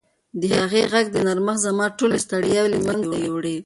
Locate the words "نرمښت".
1.27-1.63